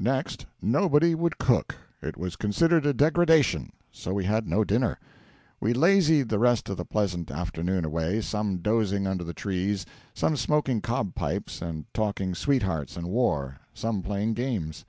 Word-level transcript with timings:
Next, 0.00 0.44
nobody 0.60 1.14
would 1.14 1.38
cook; 1.38 1.76
it 2.02 2.16
was 2.16 2.34
considered 2.34 2.84
a 2.84 2.92
degradation; 2.92 3.70
so 3.92 4.12
we 4.12 4.24
had 4.24 4.48
no 4.48 4.64
dinner. 4.64 4.98
We 5.60 5.72
lazied 5.72 6.30
the 6.30 6.40
rest 6.40 6.68
of 6.68 6.76
the 6.76 6.84
pleasant 6.84 7.30
afternoon 7.30 7.84
away, 7.84 8.20
some 8.22 8.56
dozing 8.56 9.06
under 9.06 9.22
the 9.22 9.32
trees, 9.34 9.86
some 10.14 10.34
smoking 10.34 10.80
cob 10.80 11.14
pipes 11.14 11.62
and 11.62 11.84
talking 11.94 12.34
sweethearts 12.34 12.96
and 12.96 13.06
war, 13.06 13.58
some 13.72 14.02
playing 14.02 14.34
games. 14.34 14.84